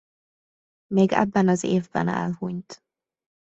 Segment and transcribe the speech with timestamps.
[0.93, 2.83] Még ebben az évben elhunyt.